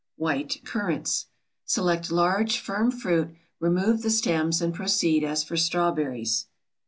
[0.15, 1.27] WHITE CURRANTS.
[1.63, 6.47] Select large, firm fruit, remove the stems, and proceed as for strawberries.